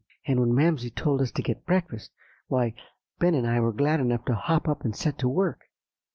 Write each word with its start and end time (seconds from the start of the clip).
"And 0.25 0.39
when 0.39 0.55
Mamsie 0.55 0.89
told 0.89 1.21
us 1.21 1.31
to 1.33 1.43
get 1.43 1.67
breakfast, 1.67 2.09
why, 2.47 2.73
Ben 3.19 3.35
and 3.35 3.45
I 3.45 3.59
were 3.59 3.71
glad 3.71 3.99
enough 3.99 4.25
to 4.25 4.33
hop 4.33 4.67
up 4.67 4.83
and 4.83 4.95
set 4.95 5.19
to 5.19 5.29
work. 5.29 5.61